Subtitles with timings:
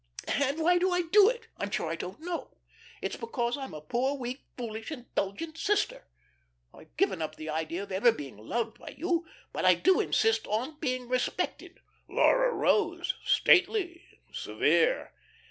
[0.39, 1.47] And why do I do it?
[1.57, 2.57] I'm sure I don't know.
[3.03, 6.07] It's because I'm a poor weak, foolish, indulgent sister.
[6.73, 10.47] I've given up the idea of ever being loved by you; but I do insist
[10.47, 14.03] on being respected." Laura rose, stately,
[14.33, 15.13] severe.